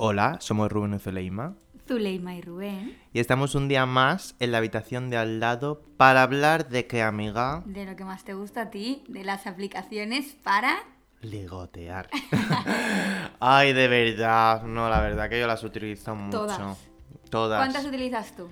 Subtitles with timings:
[0.00, 1.56] Hola, somos Rubén y Zuleima
[1.88, 2.96] Zuleima y Rubén.
[3.12, 7.02] y estamos un día más en la habitación de al lado para hablar de que,
[7.02, 10.76] amiga, De lo que más te gusta a ti, de las aplicaciones para...
[11.20, 12.08] ligotear.
[13.40, 16.46] Ay, de verdad, no, la verdad que yo las utilizo mucho.
[16.46, 16.78] Todas.
[17.28, 17.58] Todas.
[17.58, 18.48] ¿Cuántas utilizas tú?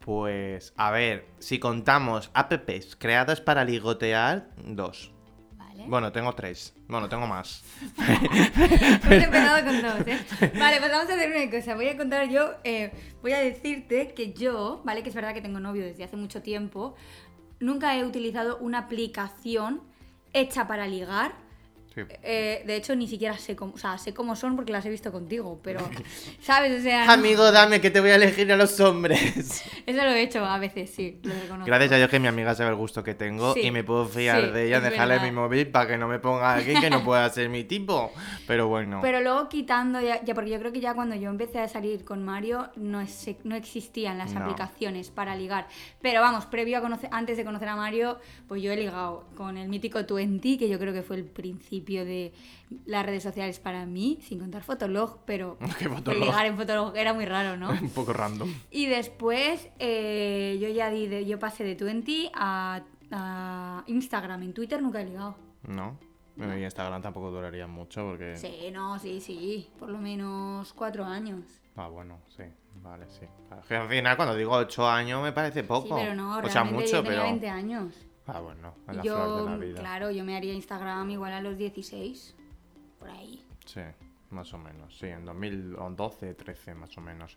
[0.00, 5.12] Pues, a ver, si contamos apps creadas para ligotear, dos.
[5.80, 5.90] Vale.
[5.90, 6.74] Bueno, tengo tres.
[6.88, 7.62] Bueno, tengo más.
[7.98, 10.18] Hemos empezado con dos, ¿eh?
[10.58, 11.74] Vale, pues vamos a hacer una cosa.
[11.74, 15.02] Voy a contar yo, eh, voy a decirte que yo, ¿vale?
[15.02, 16.94] Que es verdad que tengo novio desde hace mucho tiempo,
[17.60, 19.82] nunca he utilizado una aplicación
[20.32, 21.34] hecha para ligar.
[21.94, 22.02] Sí.
[22.22, 24.90] Eh, de hecho, ni siquiera sé cómo, o sea, sé cómo son porque las he
[24.90, 25.80] visto contigo, pero,
[26.40, 26.78] ¿sabes?
[26.78, 29.20] O sea, no- Amigo, dame que te voy a elegir a los hombres.
[29.86, 31.66] eso lo he hecho a veces, sí, lo reconozco.
[31.66, 34.06] Gracias a Dios que mi amiga sabe el gusto que tengo Sí, y me puedo
[34.06, 35.26] fiar sí, de ella, dejarle verdad.
[35.26, 38.12] mi móvil para que no me ponga aquí que no pueda ser mi tipo.
[38.46, 39.00] Pero bueno.
[39.02, 42.04] Pero luego quitando, ya, ya- porque yo creo que ya cuando yo empecé a salir
[42.04, 44.42] con Mario no, es- no existían las No.
[44.44, 45.66] aplicaciones para ligar.
[46.00, 49.56] Pero vamos, previo a conocer, antes de conocer a Mario, pues yo he ligado con
[49.56, 52.32] el mítico Twenty, que yo creo que fue el principio de
[52.86, 56.22] las redes sociales para mí, sin contar Fotolog, pero ¿Qué Fotolog?
[56.24, 57.70] ligar en Fotolog era muy raro, ¿no?
[57.82, 58.52] Un poco random.
[58.70, 64.42] Y después eh, yo ya di de- yo pasé de Twenty a, a Instagram.
[64.42, 65.36] En Twitter nunca he ligado.
[65.66, 65.98] No.
[66.36, 68.36] Bueno, y Instagram tampoco duraría mucho porque.
[68.36, 69.68] Sí, no, sí, sí.
[69.78, 71.44] Por lo menos cuatro años.
[71.76, 72.44] Ah, bueno, sí.
[72.82, 73.26] Vale, sí.
[73.74, 75.88] Al final, cuando digo 8 años, me parece poco.
[75.98, 77.22] Sí, pero no, o sea, mucho, yo tenía pero.
[77.24, 77.94] 20 años.
[78.32, 79.80] Ah, bueno, es la yo, flor de la vida.
[79.80, 82.36] claro, yo me haría Instagram igual a los 16.
[82.98, 83.44] Por ahí.
[83.64, 83.80] Sí,
[84.30, 84.96] más o menos.
[84.98, 87.36] Sí, en 2012, 13 más o menos.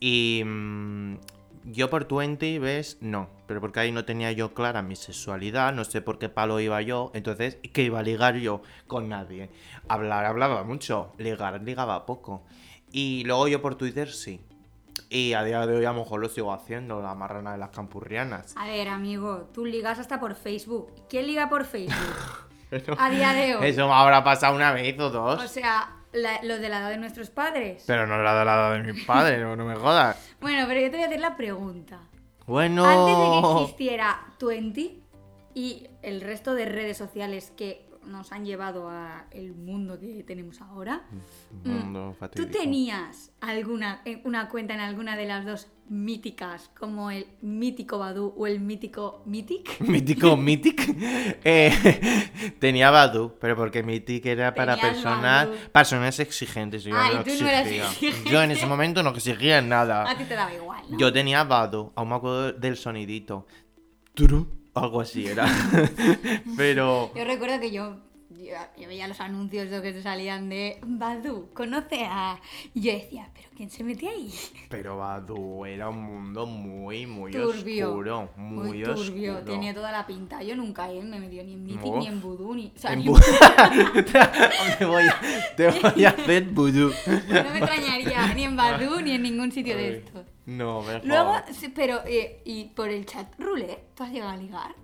[0.00, 1.16] Y mm,
[1.64, 2.98] yo por 20, ¿ves?
[3.00, 6.58] No, pero porque ahí no tenía yo clara mi sexualidad, no sé por qué palo
[6.60, 9.50] iba yo, entonces, ¿qué iba a ligar yo con nadie?
[9.88, 12.42] Hablar, hablaba mucho, ligar, ligaba poco.
[12.90, 14.40] Y luego yo por Twitter sí.
[15.14, 17.68] Y a día de hoy a lo mejor lo sigo haciendo, la marrana de las
[17.68, 18.54] campurrianas.
[18.56, 20.90] A ver, amigo, tú ligas hasta por Facebook.
[21.10, 22.16] ¿Quién liga por Facebook?
[22.98, 23.68] A día de hoy.
[23.68, 25.44] eso me habrá pasado una vez o dos.
[25.44, 27.84] O sea, la- los de la edad de nuestros padres.
[27.86, 30.16] Pero no era de la edad de mi padre, no, no me jodas.
[30.40, 32.00] Bueno, pero yo te voy a hacer la pregunta.
[32.46, 32.84] Bueno.
[32.86, 35.02] Antes de que existiera Twenty
[35.54, 40.60] y el resto de redes sociales que nos han llevado a el mundo que tenemos
[40.60, 41.02] ahora,
[41.64, 47.26] Mundo ¿tú tenías alguna eh, una cuenta en alguna de las dos míticas, como el
[47.42, 49.80] mítico Badu o el mítico Mythic?
[49.80, 50.82] Mítico Mythic.
[51.44, 55.68] Eh, tenía Badu, pero porque Mythic era para Tenías personas, Badoo.
[55.72, 56.84] personas exigentes.
[56.84, 57.86] Yo Ay, no tú no eras exigía.
[57.86, 58.30] exigente.
[58.30, 60.16] Yo en ese momento no exigía A nada.
[60.16, 60.98] ti te daba igual, ¿no?
[60.98, 63.46] Yo tenía Badu, aún me acuerdo del sonidito.
[64.14, 65.46] Turu, algo así era.
[66.56, 67.96] pero Yo recuerdo que yo,
[68.30, 72.40] yo, yo veía los anuncios de que te salían de Badu, conoce a...
[72.74, 74.32] Y yo decía, ¿pero quién se mete ahí?
[74.70, 77.88] pero Badu era un mundo muy muy turbio.
[77.90, 79.40] oscuro, muy, turbio, oscuro.
[79.52, 80.42] tenía toda la pinta.
[80.42, 82.72] Yo nunca eh, me metí ni en Mythic, ni en Voodoo, ni...
[82.74, 83.04] O sea, En ni-
[84.78, 85.20] te, voy a,
[85.56, 86.90] te voy a hacer vudú.
[87.06, 90.26] no me extrañaría ni en Badu ni en ningún sitio de estos.
[90.46, 91.04] No, mejor.
[91.04, 94.74] Luego, sí, pero, eh, y por el chat roulette, ¿tú has llegado a ligar?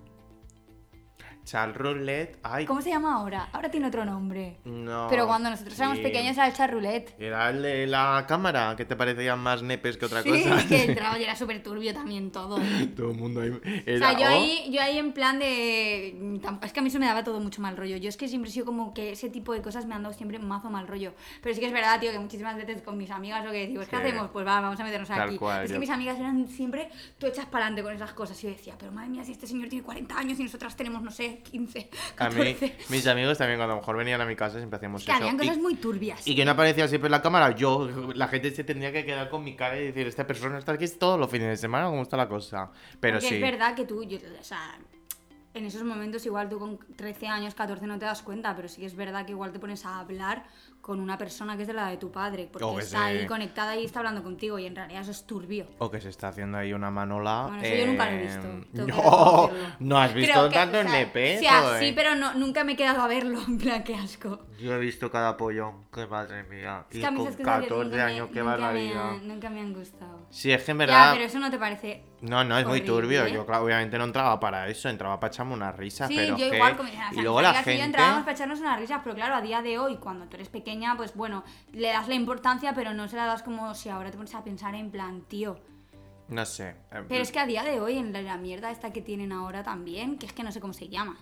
[1.49, 2.39] Chal Roulette.
[2.43, 3.49] Ay, ¿Cómo se llama ahora?
[3.53, 4.59] Ahora tiene otro nombre.
[4.67, 5.07] no.
[5.09, 6.03] Pero cuando nosotros éramos sí.
[6.03, 7.15] pequeños era el chat roulette.
[7.19, 10.63] Era el de la cámara, que te parecía más nepes que otra Sí, cosa.
[10.69, 12.59] que entraba y era súper turbio también todo.
[12.95, 13.49] Todo el mundo ahí.
[13.51, 16.39] O sea, yo oh, ahí, yo ahí en plan de...
[16.63, 17.97] Es que a mí eso me daba todo mucho mal rollo.
[17.97, 20.15] Yo es que siempre he sido como que ese tipo de cosas me han dado
[20.15, 21.15] siempre mazo mal rollo.
[21.43, 23.87] Pero sí que es verdad, tío, que muchísimas veces con mis amigas lo que decimos,
[23.89, 24.03] ¿qué Sí.
[24.03, 24.29] hacemos?
[24.33, 25.39] Pues va, vamos a meternos Tal aquí.
[25.39, 28.39] cual, es que mis amigas eran siempre tú echas para adelante con esas cosas.
[28.45, 31.01] Y yo decía, pero madre mía, si este señor tiene 40 años y nosotras tenemos,
[31.03, 32.76] no sé, 15, A mí, 14...
[32.91, 35.21] mis amigos también, cuando a lo mejor venían a mi casa, siempre hacíamos Que eso.
[35.21, 36.26] habían cosas y, muy turbias.
[36.26, 39.28] y que no aparecía siempre en la cámara, yo, la gente se tendría que quedar
[39.31, 42.03] con mi cara y decir, esta persona está aquí todos los fines de semana, ¿cómo
[42.03, 42.71] está la cosa?
[43.00, 43.34] Pero Porque sí.
[43.37, 44.78] es verdad que tú, yo- o sea,
[45.54, 48.81] en esos momentos igual tú con 13 años, 14 no te das cuenta, pero sí
[48.81, 50.44] que es verdad que igual te pones a hablar
[50.88, 53.76] con una persona que es de la de tu padre, porque está se- ahí conectada
[53.76, 55.67] y está hablando contigo y en realidad eso es turbio.
[55.76, 57.44] O que se está haciendo ahí una manola.
[57.49, 59.50] Bueno, eso yo nunca lo he eh, visto, que No,
[59.81, 61.38] no has visto Creo que, tanto o en sea, nepe.
[61.40, 61.46] Sí,
[61.79, 64.46] sí, pero no, nunca me he quedado a verlo, en plan, qué asco.
[64.58, 66.87] Yo he visto cada pollón, qué madre mía.
[66.91, 69.12] Es Y que a mí con esas cosas 14 nunca me- años, qué barbaridad.
[69.23, 70.26] nunca me han gustado.
[70.31, 71.11] Sí, es que en Ya, verdad.
[71.12, 72.05] pero eso no te parece...
[72.20, 73.26] No, no, es muy horrible, turbio.
[73.26, 73.32] ¿eh?
[73.32, 76.08] Yo, claro, obviamente no entraba para eso, entraba para echarme una risa.
[76.08, 77.84] Sí, pero yo es que- igual, como, o sea, y luego la y yo gente.
[77.84, 80.49] entrábamos para echarnos unas risas, pero claro, a día de hoy, cuando tú eres
[80.79, 84.11] pequeña, pues bueno, le das la importancia, pero no se la das como si ahora
[84.11, 85.59] te pones a pensar en plan, tío.
[86.29, 86.69] No sé.
[86.93, 89.33] eh, Pero es que a día de hoy, en la, la mierda esta que tienen
[89.33, 91.17] ahora también, que es que no sé cómo se llama.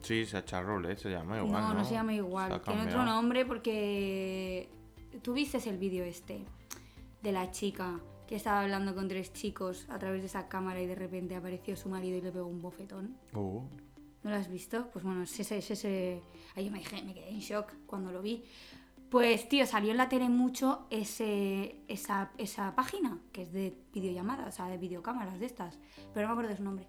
[0.00, 1.62] Sí, se llama igual.
[1.62, 2.60] no, No, no, se llama igual.
[2.62, 4.68] Tiene otro nombre porque.
[5.22, 6.44] ¿Tú viste el vídeo este
[7.22, 10.86] de la chica que estaba hablando con tres chicos a través de esa cámara y
[10.86, 13.14] de repente apareció su marido y le pegó un bofetón?
[13.34, 13.60] Uh,
[14.22, 14.88] ¿No lo has visto?
[14.92, 16.22] Pues bueno, ese, ese, ese...
[16.54, 18.44] Ahí me, dejé- me quedé en shock cuando lo vi.
[19.10, 24.48] Pues, tío, salió en la tele mucho ese, esa, esa página, que es de videollamadas,
[24.54, 25.78] o sea, de videocámaras de estas.
[26.14, 26.86] Pero no me acuerdo de su nombre.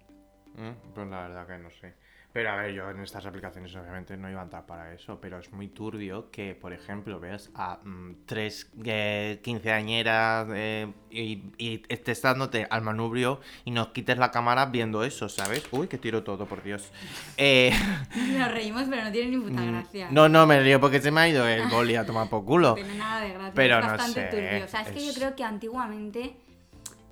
[0.56, 1.94] Mm, pues la verdad que no sé.
[2.32, 5.38] Pero a ver, yo en estas aplicaciones obviamente no iba a entrar para eso, pero
[5.38, 11.82] es muy turbio que, por ejemplo, veas a mm, tres eh, quinceañeras eh, y, y
[11.88, 15.62] estés dándote al manubrio y nos quites la cámara viendo eso, ¿sabes?
[15.70, 16.90] Uy, que tiro todo, por Dios.
[17.36, 17.70] Eh,
[18.36, 20.08] Nos reímos, pero no tiene ni puta gracia.
[20.10, 22.70] no, no, me río porque se me ha ido el boli a tomar por culo.
[22.74, 23.52] No tiene nada de gracia.
[23.54, 24.64] Pero es no bastante sé, turbio.
[24.64, 26.34] O sea, es, que yo es- creo que antiguamente,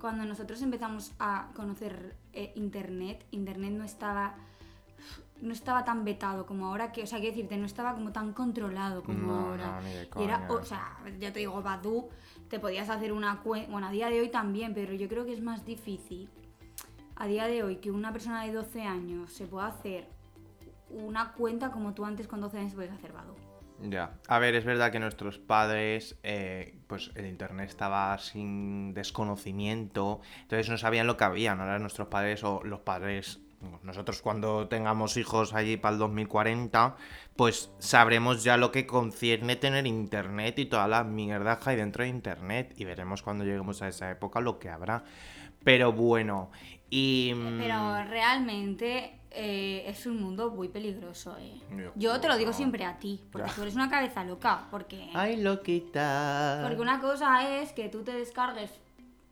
[0.01, 4.35] cuando nosotros empezamos a conocer eh, Internet, Internet no estaba
[5.41, 8.33] no estaba tan vetado como ahora que, o sea, quiero decirte, no estaba como tan
[8.33, 9.73] controlado como No, ahora.
[9.73, 12.09] no, ni de Y era, o sea, ya te digo, Badu,
[12.49, 15.33] te podías hacer una cuenta, bueno, a día de hoy también, pero yo creo que
[15.33, 16.31] es más difícil
[17.17, 20.09] a día de hoy que una persona de 12 años se pueda hacer
[20.91, 23.35] una cuenta como tú antes con 12 años puedes hacer Badu.
[23.83, 24.15] Ya.
[24.29, 30.69] A ver, es verdad que nuestros padres, eh, pues el internet estaba sin desconocimiento, entonces
[30.69, 31.63] no sabían lo que había, ¿no?
[31.65, 33.41] Ahora nuestros padres o los padres,
[33.83, 36.97] nosotros cuando tengamos hijos allí para el 2040,
[37.37, 42.05] pues sabremos ya lo que concierne tener internet y toda la mierda que hay dentro
[42.05, 45.05] de internet y veremos cuando lleguemos a esa época lo que habrá.
[45.65, 46.51] Pero bueno,
[46.91, 47.33] y...
[47.35, 51.61] mm, Pero realmente eh, es un mundo muy peligroso, ¿eh?
[51.77, 53.55] Yo Yo te lo digo siempre a ti, porque Ya.
[53.55, 55.11] tú eres una cabeza loca, porque...
[55.15, 56.61] Ay, loquita.
[56.63, 58.71] Porque una cosa es que tú te descargues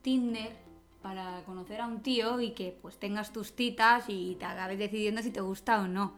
[0.03, 0.57] Tinder
[1.03, 5.23] para conocer a un tío y que pues tengas tus citas y te acabes decidiendo
[5.23, 6.15] si te gusta o no.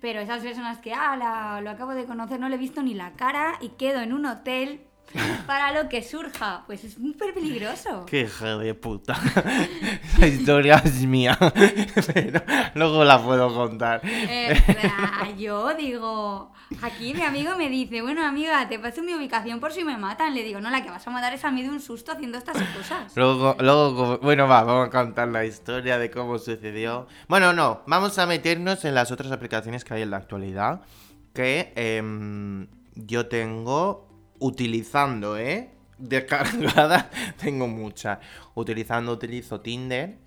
[0.00, 2.94] Pero esas personas que, ah, la- lo acabo de conocer, no le he visto ni
[2.94, 4.80] la cara y quedo en un hotel
[5.46, 8.06] para lo que surja, pues es súper peligroso.
[8.06, 9.14] Qué hija de puta.
[10.16, 11.38] Esa historia es mía.
[12.14, 12.42] Pero
[12.74, 14.00] luego la puedo contar.
[14.04, 14.54] Eh,
[15.38, 19.84] yo digo, aquí mi amigo me dice, bueno amiga, te paso mi ubicación por si
[19.84, 20.34] me matan.
[20.34, 22.38] Le digo, no, la que vas a matar es a mí de un susto haciendo
[22.38, 23.16] estas cosas.
[23.16, 27.06] Luego, luego, bueno, va, vamos a contar la historia de cómo sucedió.
[27.28, 30.82] Bueno, no, vamos a meternos en las otras aplicaciones que hay en la actualidad.
[31.32, 34.05] Que em, yo tengo
[34.40, 35.70] utilizando, ¿eh?
[35.98, 37.10] Descargada,
[37.40, 38.18] tengo muchas.
[38.54, 40.18] Utilizando, utilizo Tinder.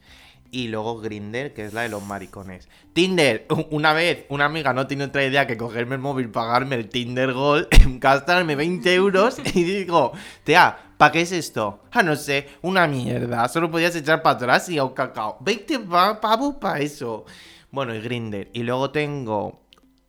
[0.51, 2.67] Y luego Grinder, que es la de los maricones.
[2.93, 6.89] Tinder, una vez una amiga no tiene otra idea que cogerme el móvil, pagarme el
[6.89, 7.67] Tinder Gold,
[7.99, 10.11] gastarme 20 euros y digo,
[10.43, 11.83] tía, ¿para qué es esto?
[11.91, 13.47] Ah, no sé, una mierda.
[13.47, 15.37] Solo podías echar para atrás y a un cacao.
[15.41, 17.25] 20 pa- pavos para eso.
[17.69, 18.49] Bueno, y Grinder.
[18.51, 19.61] Y luego tengo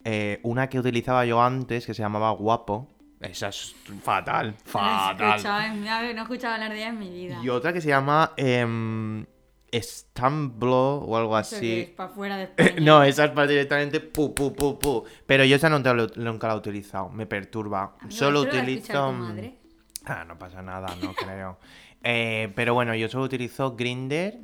[0.03, 2.87] eh, una que utilizaba yo antes que se llamaba Guapo.
[3.21, 5.43] Esa es fatal, fatal.
[5.83, 7.39] no he escuchado hablar de ella en mi vida.
[7.43, 9.25] Y otra que se llama em,
[9.73, 11.81] Stamblo o algo así.
[11.81, 12.73] es para fuera de España.
[12.81, 15.03] No, esa es para directamente pu, pu, pu, pu.
[15.25, 17.95] Pero yo esa nunca, lo- nunca la he utilizado, me perturba.
[17.99, 19.07] Amigo, solo ¿eso lo va a escuchar utilizo...
[19.07, 19.57] tu madre?
[20.05, 21.59] Ah, no pasa nada, no creo.
[22.03, 24.39] Eh, pero bueno, yo solo utilizo Grinder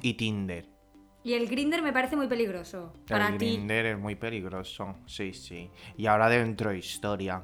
[0.00, 0.68] y Tinder.
[1.24, 2.92] Y el grinder me parece muy peligroso.
[3.08, 3.46] Para el ti.
[3.46, 5.70] Grinder es muy peligroso, sí, sí.
[5.96, 7.42] Y ahora dentro de historia.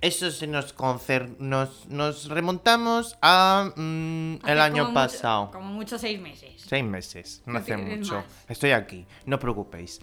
[0.00, 1.30] Eso se nos concer...
[1.40, 5.50] nos, nos remontamos a mm, el año como mucho- pasado.
[5.50, 6.62] como mucho seis meses.
[6.66, 8.14] Seis meses, no No hace mucho.
[8.16, 8.24] más.
[8.48, 10.00] Estoy aquí, no os preocupéis.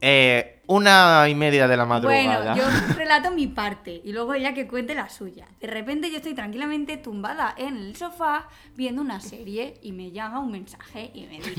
[0.00, 2.54] Eh, una y media de la madrugada.
[2.54, 5.46] Bueno, yo relato mi parte y luego ella que cuente la suya.
[5.60, 10.40] De repente yo estoy tranquilamente tumbada en el sofá viendo una serie y me llama
[10.40, 11.54] un mensaje y me dice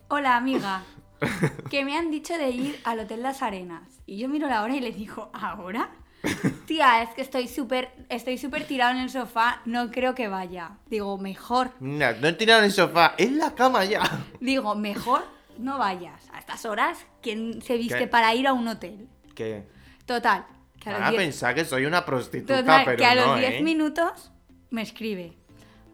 [0.08, 0.82] hola amiga,
[1.70, 3.82] que me han dicho de ir al Hotel Las Arenas.
[4.06, 5.90] Y yo miro la hora y le digo, ¿ahora?
[6.66, 10.72] Tía, es que estoy súper estoy súper tirado en el sofá, no creo que vaya.
[10.86, 11.70] Digo, mejor.
[11.80, 14.02] No, no he tirado en el sofá, en la cama ya.
[14.40, 15.24] Digo, mejor
[15.58, 16.28] no vayas.
[16.32, 18.06] A estas horas, ¿quién se viste ¿Qué?
[18.06, 19.08] para ir a un hotel?
[19.34, 19.64] ¿Qué?
[20.04, 20.46] Total.
[20.80, 23.14] Que a Van los a 10 pensar que soy una prostituta, Total, pero que a
[23.14, 23.62] no, los 10 ¿eh?
[23.62, 24.32] minutos
[24.70, 25.36] me escribe,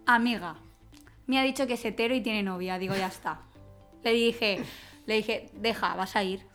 [0.07, 0.57] amiga,
[1.27, 2.79] me ha dicho que es hetero y tiene novia.
[2.79, 3.41] Digo, ya está.
[4.03, 4.63] Le dije,
[5.07, 6.47] le dije, deja, vas a ir.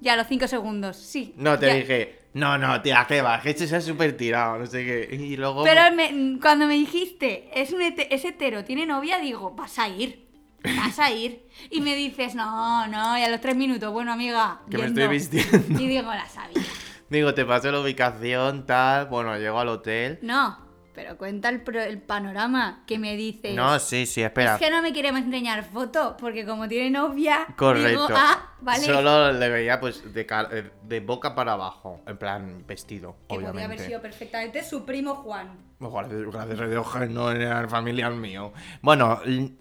[0.00, 1.32] Ya a los 5 segundos, sí.
[1.36, 1.74] No, te ya.
[1.74, 5.14] dije, no, no, tía, que va, que este se ha súper tirado, no sé qué.
[5.16, 5.64] Y luego...
[5.64, 9.88] Pero me- cuando me dijiste, es, un hete- es hetero, tiene novia, digo, vas a
[9.88, 10.26] ir.
[10.62, 11.46] Vas a ir.
[11.70, 14.60] Y me dices, no, no, y a los 3 minutos, bueno, amiga.
[14.70, 15.58] Que me estoy vistiendo.
[15.80, 16.62] Y digo, la sabía.
[17.08, 19.06] Digo, te paso la ubicación, tal.
[19.06, 20.18] Bueno, llego al hotel.
[20.22, 20.58] No,
[20.96, 23.54] pero cuenta el, pro- el panorama que me dices.
[23.54, 24.54] No, sí, sí, espera.
[24.54, 27.88] Es que no me queremos enseñar foto, porque como tiene novia, Correcto.
[27.88, 28.82] digo, ah, vale.
[28.84, 33.48] Solo le veía pues de, eh, de boca para abajo, en plan vestido, que podía
[33.48, 33.86] haber obviamente.
[33.86, 35.66] sido perfectamente su primo Juan.
[35.78, 38.52] Ojalá, gracias a Dios que no era familiar mío.
[38.80, 39.20] Bueno,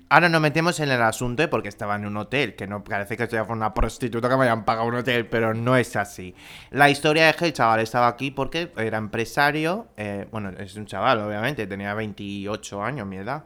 [0.09, 1.47] ahora nos metemos en el asunto ¿eh?
[1.49, 4.63] porque estaba en un hotel, que no parece que sea una prostituta que me hayan
[4.63, 6.33] pagado un hotel, pero no es así.
[6.71, 10.85] La historia es que el chaval estaba aquí porque era empresario, eh, bueno, es un
[10.85, 13.43] chaval, obviamente, tenía 28 años, mi edad.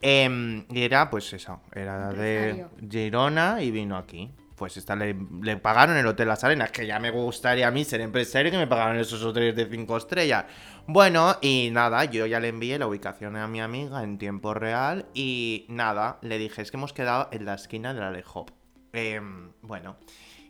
[0.00, 2.66] Em, y era, pues eso, era de.
[2.88, 4.30] Girona y vino aquí.
[4.58, 7.84] Pues esta le, le pagaron el Hotel Las Arenas, que ya me gustaría a mí
[7.84, 10.46] ser empresario que me pagaran esos hoteles de 5 estrellas.
[10.88, 15.06] Bueno, y nada, yo ya le envié la ubicación a mi amiga en tiempo real
[15.14, 18.50] y nada, le dije, es que hemos quedado en la esquina de la Lejop.
[18.92, 19.96] Em, bueno,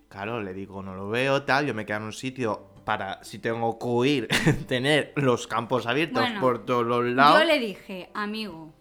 [0.09, 3.39] claro, le digo, no lo veo, tal, yo me quedo en un sitio para, si
[3.39, 4.29] tengo que huir,
[4.67, 7.41] tener los campos abiertos Bueno, por todos los lados.
[7.41, 8.73] Yo le dije, amigo,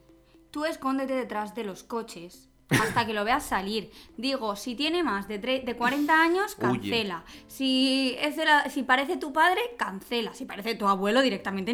[0.52, 3.92] tú escóndete detrás de los coches hasta que lo veas salir.
[4.18, 7.24] Digo, si tiene más de, de 40 años, cancela.
[7.48, 10.34] Si, es de la- si parece tu padre, cancela.
[10.34, 11.74] Si parece tu abuelo, directamente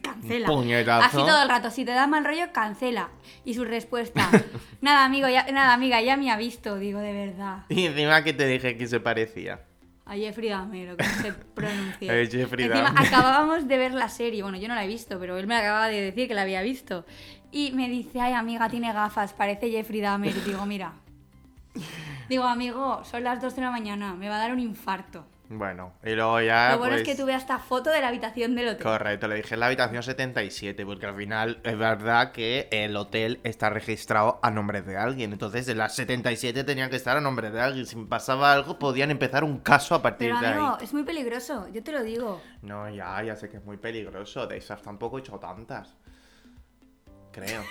[0.00, 0.46] cancela.
[0.46, 1.06] Puñetazo.
[1.06, 1.70] Así todo el rato.
[1.70, 3.10] Si te da mal rollo, cancela.
[3.44, 4.28] Y su respuesta,
[4.80, 6.76] nada, amigo, ya, nada, amiga, ya me ha visto.
[6.78, 7.64] Digo, de verdad.
[7.68, 9.60] Y encima que te dije que se parecía.
[10.06, 12.12] A Jeffrey Dahmer, como se pronuncia.
[12.30, 14.42] Jeffrey Encima, acabábamos de ver la serie.
[14.42, 16.62] Bueno, yo no la he visto, pero él me acababa de decir que la había
[16.62, 17.04] visto.
[17.52, 20.36] Y me dice, ay, amiga, tiene gafas, parece Jeffrey Dahmer.
[20.36, 20.92] Y digo, mira.
[22.28, 25.24] Digo, amigo, son las 2 de la mañana, me va a dar un infarto.
[25.52, 26.70] Bueno, y luego ya.
[26.70, 28.84] Lo bueno es pues, que tuve hasta foto de la habitación del hotel.
[28.84, 33.68] Correcto, le dije la habitación 77, porque al final es verdad que el hotel está
[33.68, 35.32] registrado a nombre de alguien.
[35.32, 37.84] Entonces, en las 77 tenían que estar a nombre de alguien.
[37.84, 40.84] Si me pasaba algo, podían empezar un caso a partir Pero de amigo, ahí.
[40.84, 42.40] es muy peligroso, yo te lo digo.
[42.62, 44.46] No, ya, ya sé que es muy peligroso.
[44.46, 45.96] De esas tampoco he hecho tantas.
[47.32, 47.62] Creo,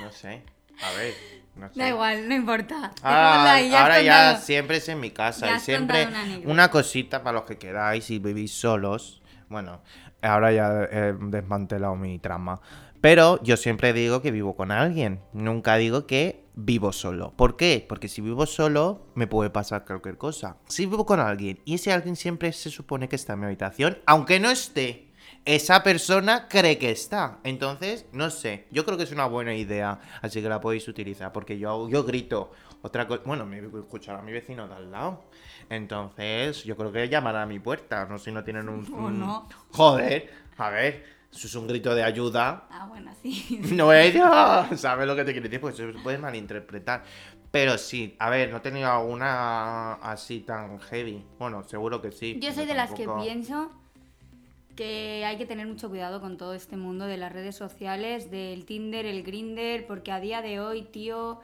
[0.00, 0.42] no sé.
[0.80, 1.14] A ver,
[1.56, 1.80] no sé.
[1.80, 2.92] Da igual, no importa.
[3.02, 4.44] Ah, ahí, ya ahora ya contado.
[4.44, 6.08] siempre es en mi casa y siempre
[6.44, 9.22] una cosita para los que queráis y vivís solos.
[9.48, 9.82] Bueno,
[10.22, 12.60] ahora ya he desmantelado mi trama.
[13.00, 15.20] Pero yo siempre digo que vivo con alguien.
[15.32, 17.32] Nunca digo que vivo solo.
[17.36, 17.84] ¿Por qué?
[17.88, 20.56] Porque si vivo solo me puede pasar cualquier cosa.
[20.66, 23.98] Si vivo con alguien y ese alguien siempre se supone que está en mi habitación,
[24.06, 25.07] aunque no esté.
[25.44, 27.38] Esa persona cree que está.
[27.44, 28.66] Entonces, no sé.
[28.70, 29.98] Yo creo que es una buena idea.
[30.20, 31.32] Así que la podéis utilizar.
[31.32, 32.52] Porque yo, yo grito.
[32.82, 33.22] Otra cosa.
[33.24, 35.24] Bueno, me escuchará mi vecino de al lado.
[35.70, 38.06] Entonces, yo creo que llamará a mi puerta.
[38.06, 38.86] No sé si no tienen un.
[38.92, 39.48] O un- no.
[39.72, 40.30] Joder.
[40.58, 41.18] A ver.
[41.32, 42.66] Eso es un grito de ayuda.
[42.70, 43.60] Ah, bueno, sí.
[43.72, 44.68] No ella.
[44.76, 45.60] ¿Sabes lo que te quiero decir?
[45.60, 47.04] Pues eso se puede malinterpretar.
[47.50, 51.24] Pero sí, a ver, no he tenido alguna así tan heavy.
[51.38, 52.38] Bueno, seguro que sí.
[52.42, 53.70] Yo soy de las que pienso
[54.78, 58.64] que hay que tener mucho cuidado con todo este mundo de las redes sociales, del
[58.64, 61.40] Tinder, el Grinder, porque a día de hoy, tío,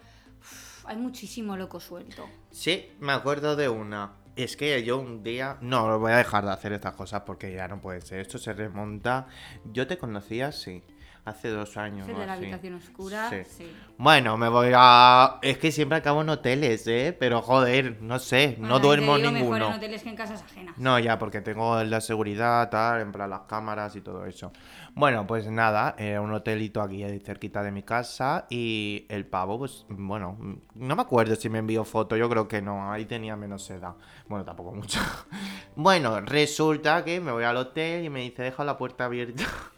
[0.85, 2.29] hay muchísimo loco suelto.
[2.53, 4.13] Sí, me acuerdo de una.
[4.37, 5.59] Es que yo un día.
[5.63, 8.21] No, voy a dejar de hacer estas cosas porque ya no puede ser.
[8.21, 9.27] Esto se remonta.
[9.65, 10.85] Yo te conocía, sí.
[11.25, 12.07] Hace dos años.
[12.07, 12.43] O de la así.
[12.43, 13.37] habitación oscura, Sí.
[13.47, 13.73] sí.
[13.97, 15.39] Bueno, me voy a.
[15.41, 17.17] Es que siempre acabo en hoteles, ¿eh?
[17.19, 18.57] Pero joder, no sé.
[18.59, 19.55] Bueno, no duermo te digo, ninguno.
[19.59, 20.77] Mejor en hoteles que en casas ajenas.
[20.77, 24.53] No, ya, porque tengo la seguridad, tal, en plan las cámaras y todo eso.
[24.95, 29.59] Bueno, pues nada, era un hotelito aquí ahí cerquita de mi casa y el pavo,
[29.59, 30.37] pues, bueno,
[30.75, 33.95] no me acuerdo si me envió foto, yo creo que no, ahí tenía menos edad.
[34.29, 35.01] Bueno, tampoco mucho.
[35.77, 39.43] Bueno, resulta que me voy al hotel y me dice, deja la puerta abierta.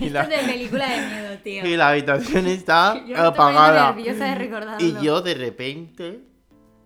[0.00, 1.66] y, Esto la, es de película de miedo, tío.
[1.66, 3.92] y la habitación está Yo apagada.
[3.92, 4.76] de.
[4.80, 6.20] Y yo de repente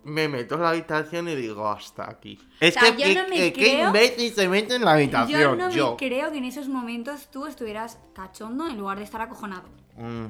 [0.03, 2.37] me meto en la habitación y digo, hasta aquí.
[2.59, 4.85] Es O sea, que, yo que- no me que- ¿qué creo- imbécil se mete en
[4.85, 5.41] la habitación?
[5.41, 5.91] Yo no Yo.
[5.91, 9.63] me creo que en esos momentos tú estuvieras cachondo en lugar de estar acojonado.
[9.97, 10.25] Mm,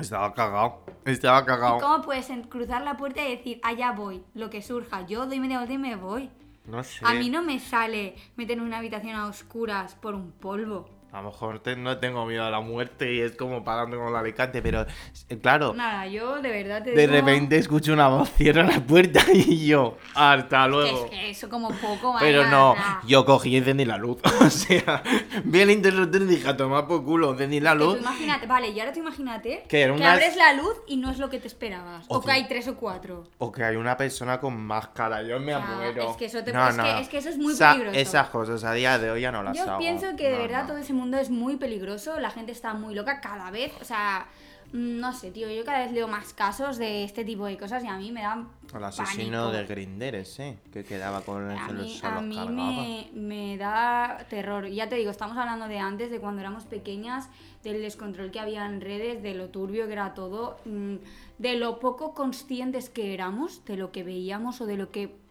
[0.00, 0.84] estaba cagado.
[1.04, 1.78] Estaba ¿Y cagado.
[1.80, 5.06] cómo puedes cruzar la puerta y decir, allá voy, lo que surja?
[5.06, 6.30] Yo doy media vuelta y me voy.
[6.66, 7.00] No sé.
[7.04, 10.88] A mí no me sale meter en una habitación a oscuras por un polvo.
[11.14, 14.08] A lo mejor te- no tengo miedo a la muerte y es como parando con
[14.08, 14.84] el alicante, pero
[15.28, 18.80] eh, claro, Nada, yo de verdad te de digo repente escucho una voz, cierra la
[18.80, 21.04] puerta y yo, hasta luego.
[21.04, 22.74] es que eso como poco, Pero vaya, no,
[23.06, 24.18] yo cogí y encendí la luz.
[24.44, 25.02] O sea,
[25.44, 28.00] vi el interruptor y dije, a tomar por culo, encendí la tú luz.
[28.00, 31.38] imagínate, vale, y ahora tú imagínate Que abres la luz y no es lo que
[31.38, 32.06] te esperabas.
[32.08, 33.22] O O, que que- hay tres o cuatro.
[33.38, 36.10] O que hay una persona con máscara, yo me muero.
[36.10, 37.96] es que eso te- es que- es que eso es muy peligroso.
[37.96, 39.78] Esas cosas a día de hoy ya no las Yo hago.
[39.78, 40.66] pienso que de No, verdad no.
[40.70, 44.26] todo ese mundo es muy peligroso, la gente está muy loca cada vez, o sea,
[44.74, 47.84] Mm, No sé, tío, yo cada vez leo más casos de este tipo de cosas
[47.84, 49.52] y a mí me dan El asesino pánico.
[49.52, 54.66] de Grinder ese, que quedaba con el A mí, a mí me, me da terror.
[54.66, 57.28] Ya te digo, estamos hablando de antes, de cuando éramos pequeñas,
[57.62, 60.96] del descontrol que había en redes, de lo turbio que era todo, mm,
[61.38, 65.22] de lo poco conscientes que éramos, de lo que veíamos o de lo que...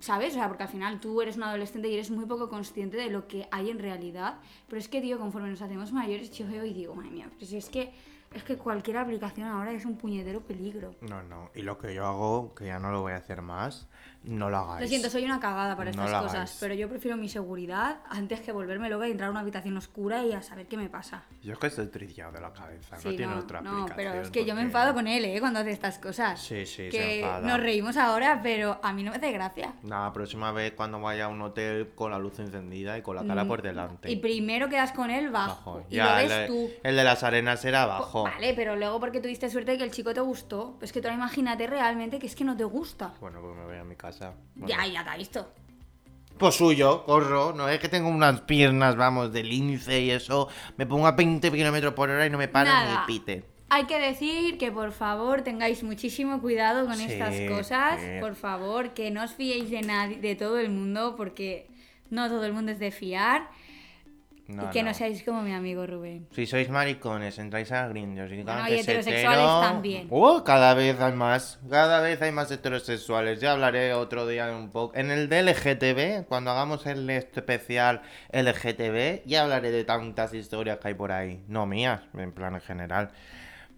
[0.00, 0.30] ¿Sabes?
[0.30, 3.10] O sea, porque al final tú eres un adolescente y eres muy poco consciente de
[3.10, 4.38] lo que hay en realidad.
[4.66, 7.46] Pero es que, tío, conforme nos hacemos mayores, yo veo y digo, madre mía, pero
[7.46, 7.92] si es que,
[8.32, 10.94] es que cualquier aplicación ahora es un puñetero peligro.
[11.02, 11.50] No, no.
[11.54, 13.88] Y lo que yo hago, que ya no lo voy a hacer más,
[14.24, 14.82] no lo hagáis.
[14.82, 18.40] Lo siento, soy una cagada para No estas cosas, pero yo prefiero mi seguridad antes
[18.40, 21.24] que volverme loca y entrar a una habitación oscura y a saber qué me pasa.
[21.42, 23.96] Yo es que estoy trillado de la cabeza, no tiene otra no, aplicación.
[23.96, 25.40] pero es que yo me enfado con él, ¿eh?
[25.40, 26.40] Cuando hace estas cosas.
[26.40, 29.72] Sí, sí, Que nos reímos ahora, pero a mí no me hace gracia.
[29.84, 33.24] La próxima vez cuando vaya a un hotel con la luz encendida y con la
[33.24, 34.08] cara por delante.
[34.08, 35.50] Mm, Y primero quedas con él bajo.
[35.76, 35.86] Bajo.
[35.88, 36.70] Y Ya, lo el, ves de- tú.
[36.82, 38.24] el de las arenas era abajo.
[38.24, 40.76] Vale, pero luego porque tuviste suerte de que el chico te gustó.
[40.78, 43.14] Pues que tú ahora imagínate realmente que es que no te gusta.
[43.20, 44.09] Bueno, pues me voy a mi casa.
[44.54, 44.68] Bueno.
[44.68, 45.52] Ya, ya te ha visto.
[46.38, 47.52] Pues suyo, corro.
[47.52, 50.48] No es que tengo unas piernas, vamos, de lince y eso.
[50.76, 53.04] Me pongo a 20 kilómetros por hora y no me para Nada.
[53.06, 53.44] ni pite.
[53.68, 58.00] Hay que decir que por favor tengáis muchísimo cuidado con Sí, estas cosas.
[58.00, 58.06] sí.
[58.20, 61.68] Por favor, que no os fiéis de nadie, de todo el mundo, porque
[62.08, 63.48] no todo el mundo es de fiar.
[64.56, 64.88] No, y que no.
[64.90, 64.94] no.
[64.94, 66.26] seáis como mi amigo Rubén.
[66.34, 70.06] Si sois maricones, entráis a Grindr y Bueno, que y es heterosexuales hetero- también.
[70.10, 71.58] Uh, cada vez hay más.
[71.68, 73.40] Cada vez hay más heterosexuales.
[73.40, 74.96] Ya hablaré otro día un poco.
[74.96, 78.02] En el de LGTB, cuando hagamos el especial
[78.32, 81.42] LGTB, ya hablaré de tantas historias que hay por ahí.
[81.48, 83.10] No mías, en plan en general.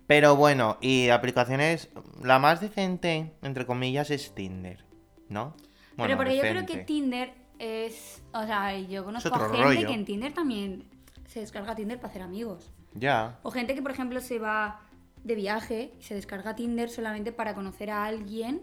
[0.07, 1.89] Pero bueno, y aplicaciones,
[2.23, 4.85] la más decente, entre comillas, es Tinder,
[5.29, 5.57] ¿no?
[5.97, 6.79] Pero porque yo creo que.
[6.79, 8.23] Tinder es.
[8.35, 9.87] O sea, yo conozco a gente rollo.
[9.89, 10.85] que en Tinder también
[11.27, 12.71] se descarga Tinder para hacer amigos.
[12.95, 13.39] Ya.
[13.43, 14.81] O gente que, por ejemplo, se va
[15.25, 18.63] de viaje y se descarga Tinder solamente para conocer a alguien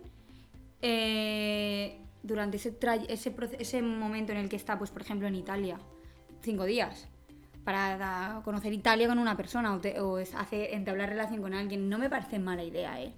[0.82, 2.78] eh, durante ese,
[3.08, 5.80] ese, ese momento en el que está, pues, por ejemplo, en Italia.
[6.42, 7.08] Cinco días.
[7.64, 11.90] Para conocer Italia con una persona o, te- o es- hace, entablar relación con alguien.
[11.90, 13.14] No me parece mala idea, ¿eh?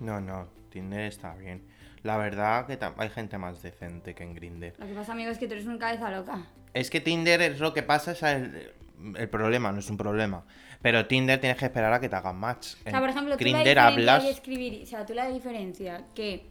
[0.00, 1.62] No, no, Tinder está bien.
[2.06, 4.74] La verdad que hay gente más decente que en Grindr.
[4.78, 6.46] Lo que pasa, amigo, es que tú eres una cabeza loca.
[6.72, 8.72] Es que Tinder es lo que pasa, es el,
[9.16, 10.44] el problema, no es un problema.
[10.82, 12.74] Pero Tinder tienes que esperar a que te hagan match.
[12.86, 14.24] O sea, por ejemplo, tú la Grindr hablas.
[14.24, 16.46] y escribir, o sea, tú la diferencia que,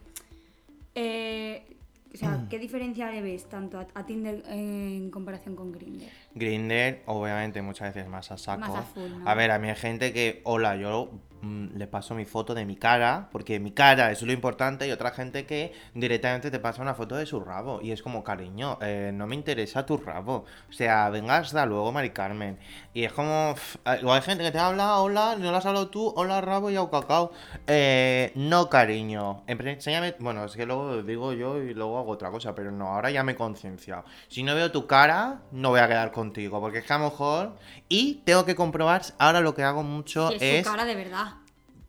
[0.94, 1.76] eh,
[2.12, 6.10] o sea, ¿qué diferencia le ves tanto a, a Tinder eh, en comparación con Grindr?
[6.36, 8.60] Grindr, obviamente, muchas veces más a saco.
[8.60, 9.28] Más a full, ¿no?
[9.28, 12.66] A ver, a mí hay gente que, hola, yo mm, le paso mi foto de
[12.66, 16.82] mi cara, porque mi cara es lo importante, y otra gente que directamente te pasa
[16.82, 17.80] una foto de su rabo.
[17.80, 20.44] Y es como, cariño, eh, no me interesa tu rabo.
[20.68, 22.58] O sea, venga hasta luego, Mari Carmen.
[22.92, 26.12] Y es como, pff, hay gente que te habla, hola, no lo has hablado tú,
[26.16, 27.32] hola, rabo y au cacao.
[27.66, 29.42] Eh, no, cariño.
[29.46, 33.10] Enséñame, bueno, es que luego digo yo y luego hago otra cosa, pero no, ahora
[33.10, 34.04] ya me he concienciado.
[34.28, 37.04] Si no veo tu cara, no voy a quedar contigo, porque es que a lo
[37.04, 37.56] mejor.
[37.88, 41.34] Y tengo que comprobar, ahora lo que hago mucho es, es su cara de verdad.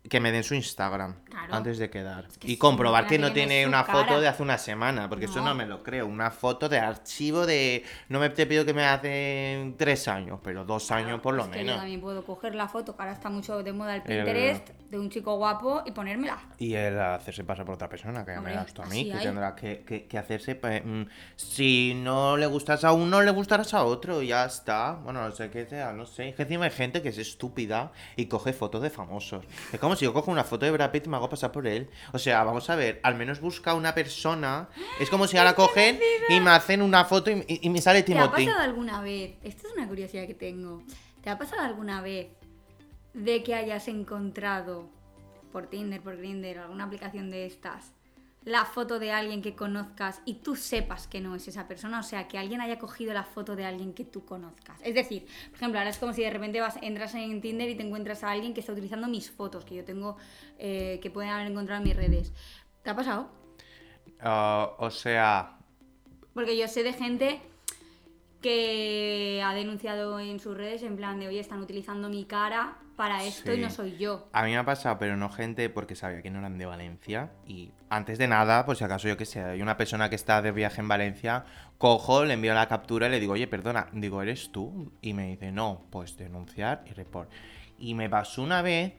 [0.09, 1.53] Que me den su Instagram Claro.
[1.55, 2.27] antes de quedar.
[2.39, 5.41] que y sí, comprobar que no tiene una foto de hace una semana, porque eso
[5.41, 5.53] No.
[5.53, 6.07] me lo creo.
[6.07, 7.83] Una foto de archivo de.
[8.09, 11.75] No me te pido que me hace tres años, pero dos años por lo menos.
[11.75, 14.69] yo también puedo coger la foto, que ahora está mucho de moda el El- Pinterest,
[14.89, 16.39] de un chico guapo y ponérmela.
[16.57, 19.13] Y el hacerse pasar por otra persona, que ya me das tú a mí, que
[19.17, 19.23] hay.
[19.25, 20.55] tendrá que, que- que hacerse.
[20.55, 21.03] pues, mm,
[21.35, 24.93] si no le gustas a uno, le gustarás a otro, y ya está.
[25.03, 26.29] Bueno, no sé qué sea, no sé.
[26.29, 29.43] Es que encima hay gente que es estúpida y coge fotos de famosos.
[29.73, 31.67] Es como si yo cojo una foto de Brad Pitt y me hago pasar por
[31.67, 31.89] él.
[32.13, 34.69] O sea, vamos a ver, al menos busca una persona.
[34.99, 38.03] Es como si ahora cogen y me hacen una foto y, y- y me sale
[38.03, 38.45] ¿Te ha Timothy.
[38.45, 39.36] pasado alguna vez?
[39.43, 40.81] Esta es una curiosidad que tengo.
[41.21, 42.27] ¿Te ha pasado alguna vez
[43.13, 44.89] de que hayas encontrado
[45.51, 47.91] por Tinder, por Grindr, alguna aplicación de estas,
[48.47, 51.99] la foto de alguien que conozcas y tú sepas que no es esa persona?
[51.99, 54.79] O sea, que alguien haya cogido la foto de alguien que tú conozcas.
[54.83, 57.75] Es decir, por ejemplo, ahora es como si de repente vas, entras en Tinder y
[57.75, 60.15] te encuentras a alguien que está utilizando mis fotos que yo tengo,
[60.57, 62.31] eh, que pueden haber encontrado en mis redes.
[62.83, 63.29] ¿Te ha pasado?
[64.21, 65.57] Ah, o sea,
[66.33, 67.41] Porque yo sé de gente
[68.41, 73.23] que ha denunciado en sus redes en plan de, oye, están utilizando mi cara para
[73.23, 74.28] esto y no soy yo.
[74.34, 77.32] A mí me ha pasado, pero no gente porque sabía que no eran de Valencia.
[77.45, 80.41] Y antes de nada, por si acaso yo que sé, hay una persona que está
[80.41, 81.45] de viaje en Valencia,
[81.78, 84.91] cojo, le envío la captura y le digo, oye, perdona, digo, ¿eres tú?
[85.02, 87.30] Y me dice, no, pues denunciar y report.
[87.78, 88.93] Y me pasó una vez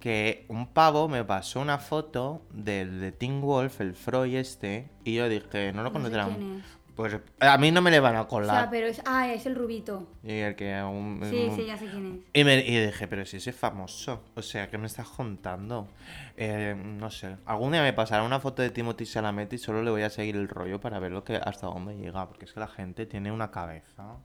[0.00, 5.14] que un pavo me pasó una foto del de Teen Wolf, el Freud este, y
[5.14, 6.58] yo dije, no lo No sé conocerán.
[6.58, 6.64] es.
[6.96, 8.56] Pues a mí no me le van a O colar.
[8.62, 9.02] sea, pero es.
[9.04, 10.06] Ah, es el rubito.
[10.22, 12.40] Y el que aún- Sí, sí, ya sé quién es.
[12.40, 14.22] Y, me, y dije, pero si ese es famoso.
[14.36, 15.88] O sea, ¿qué me estás contando?
[16.36, 17.36] Eh, no sé.
[17.46, 20.36] Algún día me pasará una foto de Timothy Chalamet y solo le voy a seguir
[20.36, 22.28] el rollo para ver lo que, hasta dónde llega.
[22.28, 24.16] Porque es que la gente tiene una cabeza.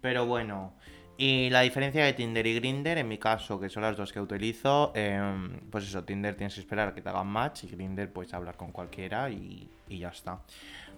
[0.00, 0.74] Pero bueno.
[1.20, 4.20] Y la diferencia de Tinder y Grinder, en mi caso, que son las dos que
[4.20, 8.12] utilizo, em, pues eso, Tinder tienes que esperar a que te hagan match y Grinder
[8.12, 10.40] puedes hablar con cualquiera y, y ya está.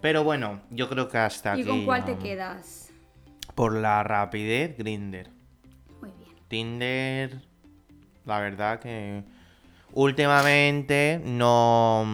[0.01, 1.69] Pero bueno, yo creo que hasta ¿Y aquí.
[1.69, 2.91] con cuál te quedas?
[3.55, 5.29] Por la rapidez, Grinder.
[6.01, 6.31] Muy bien.
[6.49, 7.43] Tinder,
[8.25, 9.23] la verdad que
[9.93, 12.07] últimamente no,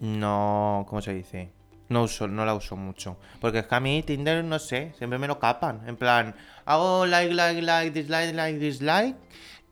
[0.00, 1.50] no, ¿cómo se dice?
[1.88, 3.16] No uso, no la uso mucho.
[3.40, 5.82] Porque es que a mí Tinder, no sé, siempre me lo capan.
[5.86, 6.34] En plan,
[6.66, 9.16] hago like, like, like, dislike, like, dislike.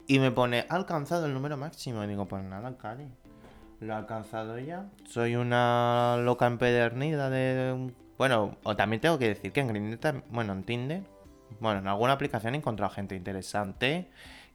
[0.06, 2.02] Y me pone, ha alcanzado el número máximo.
[2.02, 3.06] Y digo, pues nada, Cari.
[3.80, 4.86] Lo ha alcanzado ya.
[5.04, 7.92] Soy una loca empedernida de...
[8.18, 11.02] Bueno, o también tengo que decir que en Grindr, bueno, en Tinder,
[11.60, 14.10] bueno, en alguna aplicación he encontrado gente interesante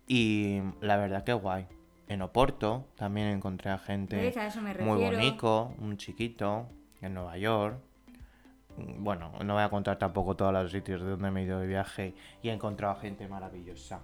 [0.08, 1.68] y la verdad que guay.
[2.08, 4.34] En Oporto también encontré a gente.
[4.36, 6.68] A muy bonito, un chiquito,
[7.02, 7.80] en Nueva York.
[8.78, 11.68] Bueno, no voy a contar tampoco todos los sitios de donde me he ido de
[11.68, 14.00] viaje y he encontrado a gente maravillosa.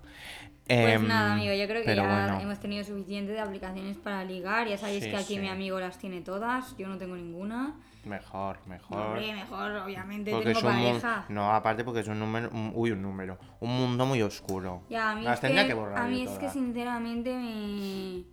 [0.67, 2.39] Pues Em, nada, amigo, yo creo que ya bueno.
[2.41, 4.67] hemos tenido suficiente de aplicaciones para ligar.
[4.67, 5.39] Ya sabéis Sí, que aquí sí.
[5.39, 7.75] mi amigo las tiene todas, yo no tengo ninguna.
[8.03, 8.97] Mejor, mejor.
[9.07, 11.25] Hombre, mejor, obviamente Porque tengo es un pareja.
[11.29, 12.49] No, aparte porque es un número.
[12.51, 13.37] un- Uy, un número.
[13.61, 14.83] Un mundo muy oscuro.
[14.89, 18.23] Ya, a mí, Las es que, tendría que borrar a mí es que sinceramente me,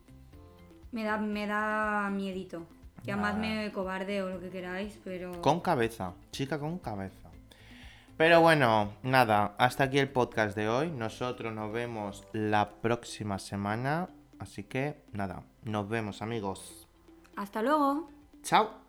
[0.93, 2.67] me, da, me da miedito.
[3.05, 5.41] Llamadme cobarde o lo que queráis, pero...
[5.43, 6.15] Con cabeza.
[6.31, 7.31] Chica con cabeza.
[8.17, 9.55] Pero bueno, nada.
[9.59, 10.91] Hasta aquí el podcast de hoy.
[10.91, 14.09] Nosotros nos vemos la próxima semana.
[14.39, 15.43] Así que nada.
[15.65, 16.87] Nos vemos, amigos.
[17.37, 18.09] Hasta luego.
[18.43, 18.84] Chao.